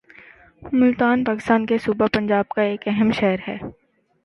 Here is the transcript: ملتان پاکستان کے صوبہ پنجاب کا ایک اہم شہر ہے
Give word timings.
ملتان 0.73 1.23
پاکستان 1.23 1.65
کے 1.65 1.77
صوبہ 1.77 2.07
پنجاب 2.13 2.47
کا 2.49 2.61
ایک 2.61 2.87
اہم 2.87 3.11
شہر 3.11 3.47
ہے 3.47 3.57